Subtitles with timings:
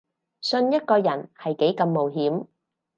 [0.41, 2.47] 信一個人係幾咁冒險